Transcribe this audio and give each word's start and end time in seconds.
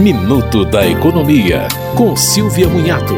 Minuto 0.00 0.64
da 0.64 0.86
Economia, 0.86 1.68
com 1.94 2.16
Silvia 2.16 2.66
Munhato. 2.66 3.14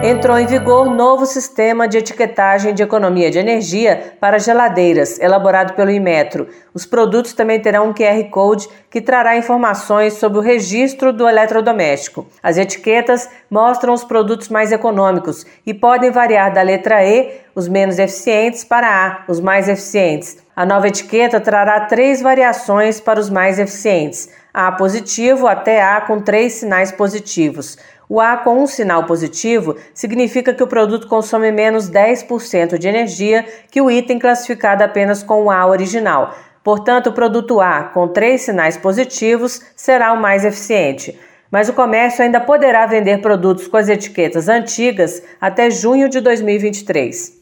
Entrou 0.00 0.38
em 0.38 0.46
vigor 0.46 0.88
novo 0.94 1.26
sistema 1.26 1.88
de 1.88 1.98
etiquetagem 1.98 2.72
de 2.72 2.84
economia 2.84 3.28
de 3.28 3.40
energia 3.40 4.14
para 4.20 4.38
geladeiras, 4.38 5.18
elaborado 5.18 5.74
pelo 5.74 5.90
Inmetro. 5.90 6.46
Os 6.72 6.86
produtos 6.86 7.32
também 7.32 7.58
terão 7.58 7.88
um 7.88 7.92
QR 7.92 8.22
Code 8.30 8.68
que 8.88 9.00
trará 9.00 9.36
informações 9.36 10.12
sobre 10.12 10.38
o 10.38 10.42
registro 10.42 11.12
do 11.12 11.28
eletrodoméstico. 11.28 12.24
As 12.40 12.56
etiquetas 12.56 13.28
mostram 13.50 13.94
os 13.94 14.04
produtos 14.04 14.48
mais 14.48 14.70
econômicos 14.70 15.44
e 15.66 15.74
podem 15.74 16.12
variar 16.12 16.52
da 16.52 16.62
letra 16.62 17.04
E, 17.04 17.41
os 17.54 17.68
menos 17.68 17.98
eficientes, 17.98 18.64
para 18.64 18.88
A, 18.88 19.24
os 19.30 19.40
mais 19.40 19.68
eficientes. 19.68 20.38
A 20.54 20.66
nova 20.66 20.88
etiqueta 20.88 21.40
trará 21.40 21.80
três 21.86 22.20
variações 22.20 23.00
para 23.00 23.20
os 23.20 23.30
mais 23.30 23.58
eficientes 23.58 24.28
a 24.52 24.70
positivo 24.70 25.46
até 25.46 25.82
A 25.82 26.00
com 26.00 26.20
três 26.20 26.54
sinais 26.54 26.92
positivos. 26.92 27.78
O 28.08 28.20
A 28.20 28.36
com 28.36 28.62
um 28.62 28.66
sinal 28.66 29.04
positivo 29.04 29.76
significa 29.94 30.52
que 30.52 30.62
o 30.62 30.66
produto 30.66 31.08
consome 31.08 31.50
menos 31.50 31.90
10% 31.90 32.76
de 32.76 32.86
energia 32.86 33.46
que 33.70 33.80
o 33.80 33.90
item 33.90 34.18
classificado 34.18 34.84
apenas 34.84 35.22
com 35.22 35.44
o 35.44 35.50
A 35.50 35.66
original. 35.66 36.34
Portanto, 36.62 37.08
o 37.08 37.12
produto 37.12 37.60
A 37.60 37.84
com 37.84 38.06
três 38.06 38.42
sinais 38.42 38.76
positivos 38.76 39.62
será 39.74 40.12
o 40.12 40.20
mais 40.20 40.44
eficiente. 40.44 41.18
Mas 41.50 41.68
o 41.68 41.72
comércio 41.72 42.22
ainda 42.22 42.40
poderá 42.40 42.86
vender 42.86 43.20
produtos 43.20 43.66
com 43.66 43.76
as 43.76 43.88
etiquetas 43.88 44.48
antigas 44.48 45.22
até 45.40 45.70
junho 45.70 46.08
de 46.08 46.20
2023. 46.20 47.41